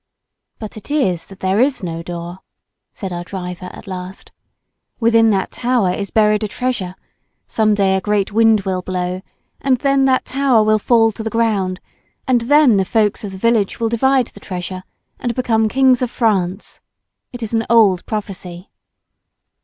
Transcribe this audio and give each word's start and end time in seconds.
"But 0.57 0.77
it 0.77 0.89
is 0.89 1.27
that 1.27 1.41
there 1.41 1.59
is 1.59 1.83
no 1.83 2.01
door." 2.01 2.39
said 2.91 3.13
our 3.13 3.23
driver 3.23 3.67
at 3.71 3.85
last; 3.85 4.31
"within 4.99 5.29
that 5.29 5.51
tower 5.51 5.91
is 5.93 6.09
buried 6.09 6.43
a 6.43 6.47
treasure; 6.47 6.95
some 7.45 7.75
day 7.75 7.95
a 7.95 8.01
great 8.01 8.31
wind 8.31 8.61
will 8.61 8.81
blow, 8.81 9.21
and 9.59 9.77
then 9.77 10.05
that 10.05 10.25
tower 10.25 10.63
will 10.63 10.79
fall 10.79 11.11
to 11.11 11.21
the 11.21 11.29
ground, 11.29 11.79
and 12.27 12.41
then 12.49 12.77
the 12.77 12.83
folks 12.83 13.23
of 13.23 13.31
the 13.33 13.37
village 13.37 13.79
will 13.79 13.89
divide 13.89 14.29
the 14.29 14.39
treasure, 14.39 14.81
and 15.19 15.35
become 15.35 15.67
kings 15.69 16.01
of 16.01 16.09
France. 16.09 16.81
It 17.31 17.43
is 17.43 17.53
an 17.53 17.67
old 17.69 18.03
prophecy." 18.07 18.71